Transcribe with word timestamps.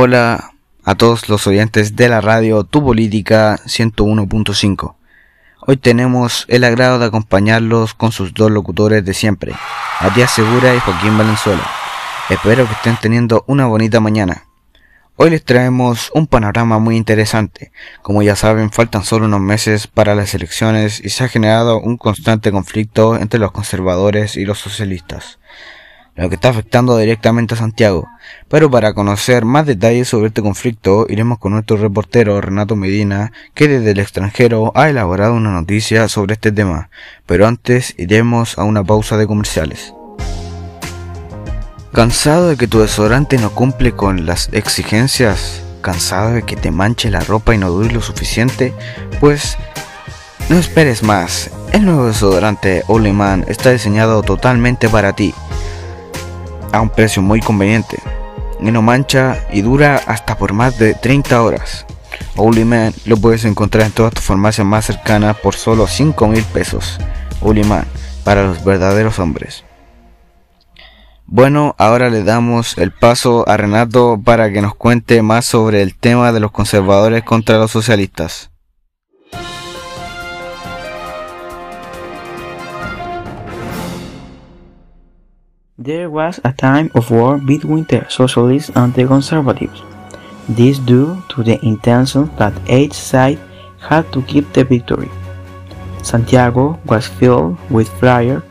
Hola 0.00 0.52
a 0.84 0.94
todos 0.94 1.28
los 1.28 1.48
oyentes 1.48 1.96
de 1.96 2.08
la 2.08 2.20
radio 2.20 2.62
Tu 2.62 2.84
Política 2.84 3.58
101.5. 3.66 4.94
Hoy 5.66 5.76
tenemos 5.76 6.44
el 6.46 6.62
agrado 6.62 7.00
de 7.00 7.06
acompañarlos 7.06 7.94
con 7.94 8.12
sus 8.12 8.32
dos 8.32 8.48
locutores 8.52 9.04
de 9.04 9.12
siempre, 9.12 9.54
Matías 10.00 10.30
Segura 10.30 10.72
y 10.72 10.78
Joaquín 10.78 11.18
Valenzuela. 11.18 11.68
Espero 12.30 12.64
que 12.68 12.74
estén 12.74 12.96
teniendo 13.00 13.42
una 13.48 13.66
bonita 13.66 13.98
mañana. 13.98 14.44
Hoy 15.16 15.30
les 15.30 15.44
traemos 15.44 16.12
un 16.14 16.28
panorama 16.28 16.78
muy 16.78 16.96
interesante. 16.96 17.72
Como 18.00 18.22
ya 18.22 18.36
saben, 18.36 18.70
faltan 18.70 19.02
solo 19.02 19.26
unos 19.26 19.40
meses 19.40 19.88
para 19.88 20.14
las 20.14 20.32
elecciones 20.32 21.00
y 21.04 21.08
se 21.08 21.24
ha 21.24 21.28
generado 21.28 21.80
un 21.80 21.96
constante 21.96 22.52
conflicto 22.52 23.16
entre 23.16 23.40
los 23.40 23.50
conservadores 23.50 24.36
y 24.36 24.44
los 24.44 24.60
socialistas, 24.60 25.40
lo 26.18 26.28
que 26.28 26.34
está 26.34 26.48
afectando 26.48 26.98
directamente 26.98 27.54
a 27.54 27.58
Santiago. 27.58 28.08
Pero 28.48 28.70
para 28.70 28.92
conocer 28.92 29.44
más 29.44 29.66
detalles 29.66 30.08
sobre 30.08 30.28
este 30.28 30.42
conflicto, 30.42 31.06
iremos 31.08 31.38
con 31.38 31.52
nuestro 31.52 31.76
reportero 31.76 32.40
Renato 32.40 32.74
Medina, 32.74 33.32
que 33.54 33.68
desde 33.68 33.92
el 33.92 34.00
extranjero 34.00 34.72
ha 34.74 34.88
elaborado 34.88 35.34
una 35.34 35.52
noticia 35.52 36.08
sobre 36.08 36.34
este 36.34 36.50
tema. 36.50 36.90
Pero 37.24 37.46
antes 37.46 37.94
iremos 37.98 38.58
a 38.58 38.64
una 38.64 38.82
pausa 38.82 39.16
de 39.16 39.28
comerciales. 39.28 39.94
¿Cansado 41.92 42.48
de 42.48 42.56
que 42.56 42.66
tu 42.66 42.80
desodorante 42.80 43.38
no 43.38 43.50
cumple 43.50 43.92
con 43.92 44.26
las 44.26 44.48
exigencias? 44.52 45.62
¿Cansado 45.82 46.32
de 46.32 46.42
que 46.42 46.56
te 46.56 46.72
manche 46.72 47.10
la 47.10 47.20
ropa 47.20 47.54
y 47.54 47.58
no 47.58 47.70
dure 47.70 47.92
lo 47.92 48.00
suficiente? 48.00 48.74
Pues 49.20 49.56
no 50.48 50.58
esperes 50.58 51.04
más. 51.04 51.50
El 51.72 51.84
nuevo 51.84 52.06
desodorante 52.06 52.82
Only 52.88 53.12
Man 53.12 53.44
está 53.48 53.70
diseñado 53.70 54.22
totalmente 54.22 54.88
para 54.88 55.12
ti. 55.12 55.32
A 56.72 56.80
un 56.80 56.90
precio 56.90 57.22
muy 57.22 57.40
conveniente. 57.40 57.98
Y 58.60 58.70
no 58.70 58.82
mancha 58.82 59.46
y 59.52 59.62
dura 59.62 60.00
hasta 60.06 60.36
por 60.36 60.52
más 60.52 60.78
de 60.78 60.94
30 60.94 61.42
horas. 61.42 61.86
Only 62.36 62.64
Man 62.64 62.94
lo 63.04 63.16
puedes 63.16 63.44
encontrar 63.44 63.86
en 63.86 63.92
todas 63.92 64.14
tus 64.14 64.24
farmacias 64.24 64.66
más 64.66 64.84
cercanas 64.84 65.36
por 65.38 65.54
solo 65.54 65.86
5 65.86 66.28
mil 66.28 66.44
pesos. 66.44 66.98
Only 67.40 67.64
Man, 67.64 67.86
para 68.24 68.44
los 68.44 68.64
verdaderos 68.64 69.18
hombres. 69.18 69.64
Bueno, 71.26 71.74
ahora 71.78 72.08
le 72.08 72.24
damos 72.24 72.78
el 72.78 72.90
paso 72.90 73.46
a 73.46 73.58
Renato 73.58 74.18
para 74.24 74.50
que 74.50 74.62
nos 74.62 74.74
cuente 74.74 75.20
más 75.20 75.44
sobre 75.44 75.82
el 75.82 75.94
tema 75.94 76.32
de 76.32 76.40
los 76.40 76.52
conservadores 76.52 77.22
contra 77.22 77.58
los 77.58 77.70
socialistas. 77.70 78.50
There 85.80 86.10
was 86.10 86.40
a 86.42 86.52
time 86.52 86.90
of 86.96 87.12
war 87.12 87.38
between 87.38 87.84
the 87.84 88.04
socialists 88.08 88.68
and 88.74 88.92
the 88.92 89.06
conservatives. 89.06 89.80
This 90.48 90.80
due 90.80 91.22
to 91.28 91.44
the 91.44 91.64
intention 91.64 92.34
that 92.34 92.52
each 92.68 92.94
side 92.94 93.38
had 93.78 94.12
to 94.12 94.22
keep 94.22 94.52
the 94.52 94.64
victory. 94.64 95.08
Santiago 96.02 96.80
was 96.86 97.06
filled 97.06 97.58
with 97.70 97.86
flyers 98.00 98.42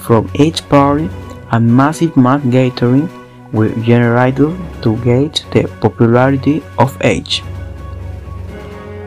from 0.00 0.28
each 0.34 0.60
party 0.68 1.08
and 1.52 1.74
massive 1.74 2.18
mass 2.18 2.44
gathering 2.50 3.08
were 3.50 3.72
generated 3.80 4.52
to 4.82 4.98
gauge 4.98 5.40
the 5.52 5.64
popularity 5.80 6.62
of 6.78 6.92
each. 7.02 7.42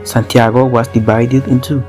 Santiago 0.03 0.65
was 0.65 0.87
divided 0.87 1.47
in 1.47 1.61
two, 1.61 1.83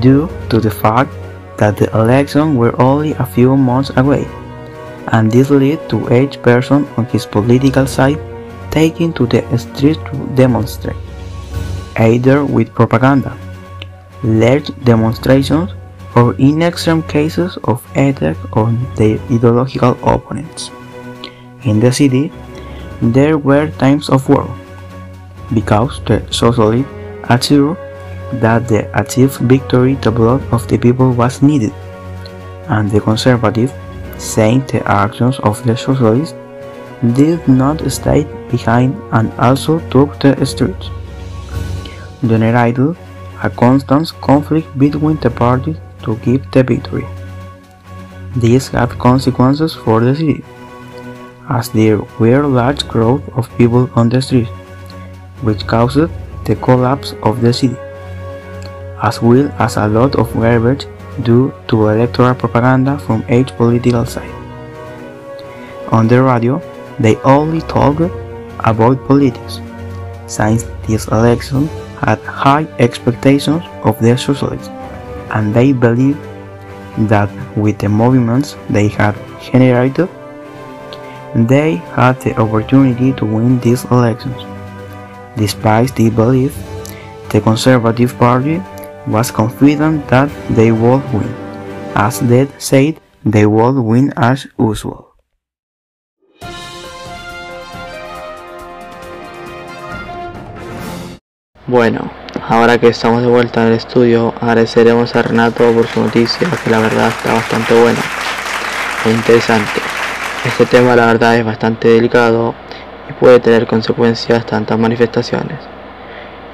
due 0.00 0.28
to 0.48 0.58
the 0.58 0.70
fact 0.82 1.12
that 1.58 1.76
the 1.76 1.88
elections 1.96 2.58
were 2.58 2.74
only 2.82 3.12
a 3.12 3.24
few 3.24 3.56
months 3.56 3.92
away, 3.96 4.26
and 5.12 5.30
this 5.30 5.50
led 5.50 5.88
to 5.90 6.12
each 6.12 6.40
person 6.42 6.86
on 6.96 7.04
his 7.06 7.26
political 7.26 7.86
side 7.86 8.18
taking 8.70 9.12
to 9.12 9.26
the 9.26 9.42
streets 9.58 9.98
to 10.10 10.26
demonstrate, 10.36 10.96
either 11.96 12.44
with 12.44 12.72
propaganda, 12.72 13.36
large 14.22 14.70
demonstrations, 14.84 15.70
or 16.14 16.34
in 16.34 16.62
extreme 16.62 17.02
cases 17.02 17.58
of 17.64 17.84
attack 17.96 18.36
on 18.56 18.78
their 18.94 19.18
ideological 19.30 19.96
opponents. 20.02 20.70
In 21.64 21.80
the 21.80 21.92
city, 21.92 22.32
there 23.02 23.38
were 23.38 23.70
times 23.78 24.08
of 24.08 24.28
war, 24.28 24.48
because 25.52 26.00
the 26.04 26.22
socialists 26.30 26.90
assured 27.24 27.76
that 28.34 28.68
the 28.68 28.86
achieved 28.98 29.38
victory 29.40 29.94
the 29.96 30.10
blood 30.10 30.42
of 30.52 30.66
the 30.68 30.78
people 30.78 31.12
was 31.12 31.42
needed, 31.42 31.72
and 32.68 32.90
the 32.90 33.00
conservative, 33.00 33.72
saying 34.20 34.64
the 34.66 34.86
actions 34.86 35.38
of 35.40 35.64
the 35.66 35.76
socialists 35.76 36.34
did 37.14 37.46
not 37.48 37.80
stay 37.90 38.24
behind 38.50 38.94
and 39.12 39.32
also 39.38 39.78
took 39.88 40.18
the 40.20 40.44
streets, 40.44 40.90
generated 42.26 42.96
a 43.42 43.48
constant 43.48 44.12
conflict 44.20 44.78
between 44.78 45.16
the 45.16 45.30
parties 45.30 45.78
to 46.02 46.16
keep 46.16 46.50
the 46.50 46.62
victory. 46.62 47.06
This 48.36 48.68
had 48.68 48.90
consequences 48.98 49.74
for 49.74 50.00
the 50.00 50.14
city, 50.14 50.44
as 51.48 51.70
there 51.70 51.98
were 52.18 52.46
large 52.46 52.86
crowds 52.86 53.24
of 53.34 53.50
people 53.56 53.88
on 53.94 54.10
the 54.10 54.20
streets, 54.20 54.50
which 55.40 55.66
caused 55.66 56.10
the 56.44 56.56
collapse 56.56 57.14
of 57.22 57.40
the 57.40 57.52
city, 57.52 57.76
as 59.02 59.22
well 59.22 59.50
as 59.58 59.76
a 59.76 59.88
lot 59.88 60.14
of 60.16 60.32
garbage 60.34 60.86
due 61.22 61.52
to 61.68 61.88
electoral 61.88 62.34
propaganda 62.34 62.98
from 62.98 63.24
each 63.30 63.48
political 63.56 64.04
side. 64.04 64.30
On 65.92 66.06
the 66.06 66.22
radio, 66.22 66.62
they 66.98 67.16
only 67.22 67.60
talked 67.62 68.00
about 68.60 69.06
politics, 69.08 69.60
since 70.26 70.64
this 70.86 71.08
election 71.08 71.66
had 72.00 72.18
high 72.20 72.66
expectations 72.78 73.62
of 73.84 73.98
the 74.00 74.16
socialists 74.16 74.68
and 75.30 75.54
they 75.54 75.72
believed 75.72 76.18
that 77.08 77.30
with 77.56 77.78
the 77.78 77.88
movements 77.88 78.56
they 78.68 78.88
had 78.88 79.14
generated, 79.40 80.08
they 81.34 81.76
had 81.96 82.20
the 82.20 82.36
opportunity 82.38 83.12
to 83.14 83.24
win 83.24 83.58
these 83.60 83.84
elections. 83.86 84.42
Despite 85.36 85.94
this 85.94 86.12
belief, 86.12 86.54
the 87.30 87.40
Conservative 87.40 88.16
Party 88.18 88.60
was 89.06 89.32
confident 89.32 90.06
that 90.08 90.28
they 90.50 90.70
would 90.72 91.02
win, 91.12 91.34
as 91.94 92.20
they 92.20 92.48
said 92.58 93.00
they 93.24 93.46
would 93.46 93.76
win 93.76 94.12
as 94.16 94.48
usual. 94.58 95.10
Bueno, 101.66 102.10
ahora 102.48 102.78
que 102.78 102.88
estamos 102.88 103.22
de 103.22 103.28
vuelta 103.28 103.62
en 103.62 103.68
el 103.68 103.74
estudio, 103.74 104.34
agradeceremos 104.40 105.14
a 105.14 105.22
Renato 105.22 105.72
por 105.72 105.86
su 105.86 106.00
noticia, 106.00 106.48
que 106.64 106.70
la 106.70 106.80
verdad 106.80 107.08
está 107.08 107.32
bastante 107.32 107.80
buena 107.80 108.00
e 109.06 109.10
interesante. 109.10 109.80
Este 110.44 110.66
tema 110.66 110.96
la 110.96 111.06
verdad 111.06 111.36
es 111.36 111.44
bastante 111.44 111.88
delicado 111.88 112.54
y 113.08 113.12
puede 113.12 113.38
tener 113.40 113.66
consecuencias 113.66 114.44
tantas 114.46 114.78
manifestaciones 114.78 115.58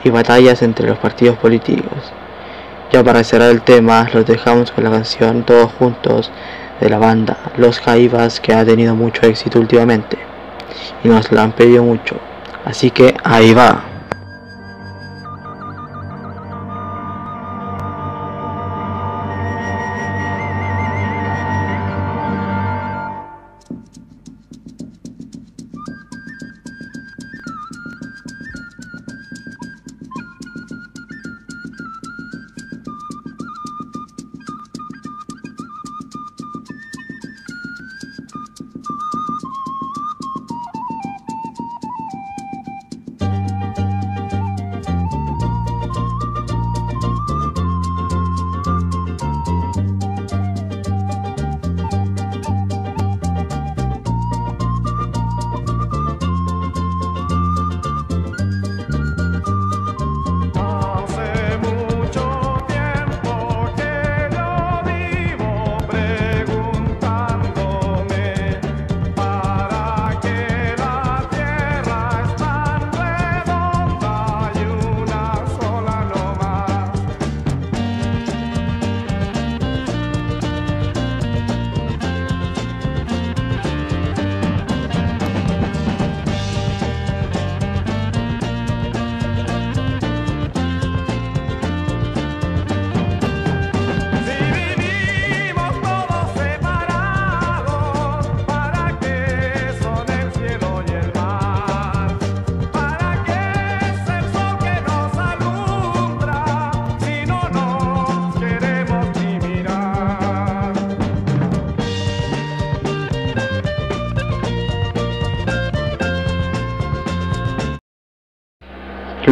y 0.04 0.10
batallas 0.10 0.60
entre 0.62 0.88
los 0.88 0.98
partidos 0.98 1.38
políticos. 1.38 2.12
Ya 2.92 3.02
para 3.02 3.24
cerrar 3.24 3.50
el 3.50 3.62
tema, 3.62 4.08
los 4.12 4.24
dejamos 4.26 4.70
con 4.70 4.84
la 4.84 4.90
canción 4.90 5.42
Todos 5.42 5.72
Juntos 5.72 6.30
de 6.80 6.88
la 6.88 6.98
banda 6.98 7.36
Los 7.56 7.80
Jaivas 7.80 8.38
que 8.40 8.54
ha 8.54 8.64
tenido 8.64 8.94
mucho 8.94 9.26
éxito 9.26 9.58
últimamente 9.58 10.18
y 11.02 11.08
nos 11.08 11.32
la 11.32 11.42
han 11.42 11.52
pedido 11.52 11.82
mucho. 11.82 12.16
Así 12.64 12.90
que 12.90 13.14
ahí 13.24 13.54
va. 13.54 13.95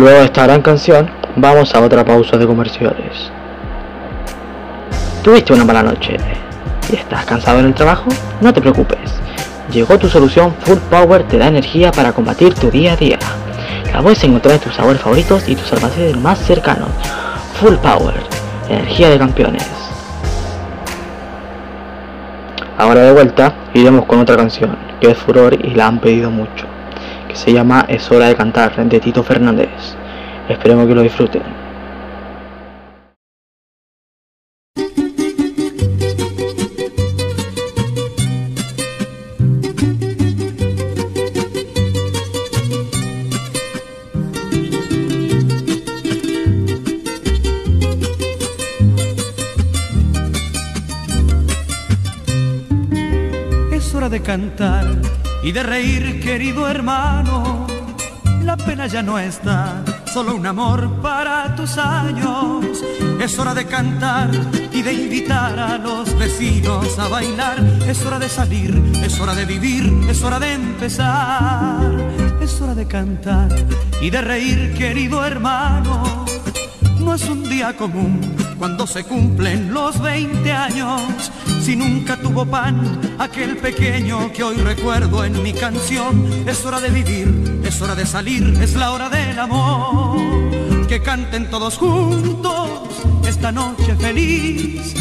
Luego 0.05 0.19
de 0.19 0.27
esta 0.27 0.43
gran 0.43 0.61
canción, 0.61 1.09
vamos 1.35 1.75
a 1.75 1.81
otra 1.81 2.05
pausa 2.05 2.37
de 2.37 2.47
comerciales. 2.47 3.31
¿Tuviste 5.23 5.55
una 5.55 5.65
mala 5.65 5.83
noche 5.83 6.19
y 6.93 6.97
estás 6.97 7.25
cansado 7.25 7.61
en 7.61 7.65
el 7.65 7.75
trabajo? 7.75 8.11
No 8.43 8.53
te 8.53 8.61
preocupes. 8.61 9.15
Llegó 9.73 9.99
tu 9.99 10.11
solución 10.11 10.55
Full 10.61 10.77
Power 10.91 11.23
te 11.23 11.39
da 11.39 11.47
energía 11.47 11.91
para 11.91 12.13
combatir 12.13 12.53
tu 12.53 12.71
día 12.71 12.93
a 12.93 12.97
día. 12.97 13.19
La 13.95 14.03
puedes 14.03 14.23
encontrar 14.25 14.57
en 14.57 14.61
tus 14.61 14.75
sabores 14.75 15.01
favoritos 15.01 15.49
y 15.49 15.57
tus 15.57 15.73
almacenes 15.73 16.19
más 16.19 16.39
cercanos. 16.39 16.91
Full 17.55 17.77
Power, 17.77 18.13
energía 18.69 19.09
de 19.09 19.19
campeones. 19.19 19.71
Ahora 22.77 23.01
de 23.05 23.13
vuelta 23.13 23.55
iremos 23.73 24.05
con 24.05 24.19
otra 24.19 24.37
canción 24.37 24.77
que 25.01 25.13
es 25.13 25.17
furor 25.17 25.55
y 25.55 25.71
la 25.71 25.87
han 25.87 25.99
pedido 25.99 26.31
mucho, 26.31 26.67
se 27.35 27.53
llama 27.53 27.85
Es 27.89 28.11
hora 28.11 28.29
de 28.29 28.37
cantar 28.37 28.75
de 28.89 29.01
Tito 29.01 29.23
Fernández. 29.23 29.69
Esperemos 30.49 30.87
que 30.87 30.95
lo 30.95 31.03
disfruten. 31.03 31.43
Es 53.73 53.95
hora 53.95 54.09
de 54.09 54.21
cantar 54.23 55.24
y 55.45 55.53
de 55.53 55.63
reír, 55.63 56.21
querido 56.21 56.67
hermano. 56.69 57.67
La 58.43 58.57
pena 58.57 58.87
ya 58.87 59.03
no 59.03 59.19
está, 59.19 59.85
solo 60.13 60.35
un 60.35 60.47
amor 60.47 61.01
para 61.03 61.55
tus 61.55 61.77
años. 61.77 62.83
Es 63.21 63.39
hora 63.39 63.55
de 63.55 63.67
cantar 63.67 64.31
y 64.73 64.83
de 64.83 64.93
invitar 64.93 65.59
a 65.59 65.79
los 65.79 66.19
vecinos 66.19 66.99
a 66.99 67.09
bailar. 67.09 67.59
Es 67.87 68.05
hora 68.05 68.19
de 68.19 68.29
salir, 68.29 68.75
es 69.03 69.21
hora 69.21 69.35
de 69.35 69.45
vivir, 69.45 69.93
es 70.09 70.23
hora 70.23 70.41
de 70.41 70.55
empezar. 70.55 71.93
Es 72.41 72.61
hora 72.61 72.75
de 72.75 72.87
cantar 72.87 73.49
y 74.01 74.11
de 74.11 74.21
reír, 74.23 74.75
querido 74.75 75.25
hermano. 75.25 76.25
No 77.05 77.15
es 77.15 77.29
un 77.29 77.47
día 77.49 77.77
común 77.77 78.19
cuando 78.59 78.87
se 78.87 79.05
cumplen 79.05 79.75
los 79.75 80.01
20 80.01 80.51
años. 80.51 81.03
Si 81.61 81.77
nunca 81.77 82.17
tuvo 82.17 82.47
pan 82.47 82.99
aquel 83.19 83.59
pequeño 83.59 84.33
que 84.33 84.43
hoy 84.43 84.57
recuerdo 84.57 85.23
en 85.23 85.43
mi 85.43 85.53
canción, 85.53 86.27
es 86.47 86.65
hora 86.65 86.81
de 86.81 86.89
vivir, 86.89 87.61
es 87.63 87.81
hora 87.83 87.95
de 87.95 88.07
salir, 88.07 88.57
es 88.61 88.75
la 88.75 88.91
hora 88.93 89.11
del 89.11 89.39
amor. 89.39 90.17
Que 90.89 91.03
canten 91.03 91.51
todos 91.51 91.77
juntos 91.77 92.71
esta 93.29 93.53
noche 93.53 93.95
feliz, 93.97 94.95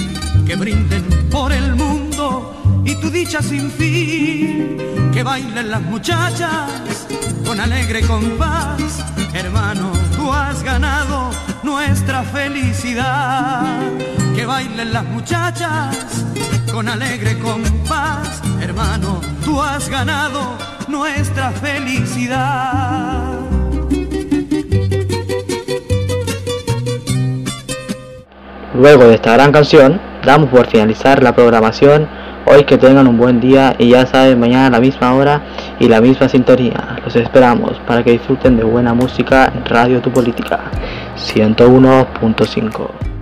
que 0.46 0.56
brinden 0.58 1.30
por 1.32 1.54
el 1.54 1.74
mundo 1.76 2.84
y 2.84 2.96
tu 2.96 3.10
dicha 3.10 3.42
sin 3.42 3.72
fin, 3.72 4.78
que 5.14 5.24
bailen 5.24 5.72
las 5.72 5.82
muchachas 5.82 7.08
con 7.46 7.62
alegre 7.62 8.02
compás. 8.02 9.04
Hermano, 9.34 9.92
tú 10.24 10.32
has 10.32 10.64
ganado 10.64 11.32
nuestra 11.64 12.24
felicidad. 12.24 13.62
Que 14.34 14.46
bailen 14.46 14.94
las 14.94 15.04
muchachas 15.04 16.26
con 16.72 16.88
alegre 16.88 17.38
compás. 17.40 18.42
Hermano, 18.62 19.20
tú 19.44 19.62
has 19.62 19.90
ganado 19.90 20.58
nuestra 20.88 21.52
felicidad. 21.52 23.38
Luego 28.74 29.04
de 29.04 29.16
esta 29.16 29.34
gran 29.34 29.52
canción, 29.52 30.00
damos 30.26 30.50
por 30.50 30.68
finalizar 30.68 31.22
la 31.22 31.36
programación. 31.36 32.08
Hoy 32.46 32.66
que 32.66 32.78
tengan 32.78 33.08
un 33.08 33.18
buen 33.18 33.40
día 33.40 33.76
y 33.80 33.90
ya 33.90 34.06
saben, 34.06 34.40
mañana 34.40 34.68
a 34.68 34.70
la 34.72 34.80
misma 34.82 35.14
hora 35.14 35.42
y 35.80 35.88
la 35.88 36.02
misma 36.02 36.28
sintonía. 36.28 36.98
Los 37.04 37.16
esperamos 37.16 37.80
para 37.88 38.04
que 38.04 38.12
disfruten 38.12 38.58
de 38.58 38.64
buena 38.64 38.94
música 38.94 39.52
en 39.56 39.64
Radio 39.66 40.02
Tu 40.02 40.12
Política 40.12 40.60
101.5. 41.16 43.13